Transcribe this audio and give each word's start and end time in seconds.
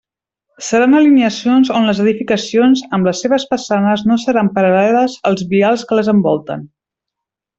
Seran 0.67 0.95
alineacions 0.99 1.69
on 1.79 1.83
les 1.89 1.99
edificacions, 2.05 2.81
amb 2.99 3.09
les 3.11 3.21
seves 3.27 3.45
façanes 3.53 4.05
no 4.13 4.19
seran 4.25 4.51
paral·leles 4.59 5.19
als 5.33 5.47
vials 5.53 5.89
que 5.91 5.99
les 6.01 6.13
envolten. 6.17 6.65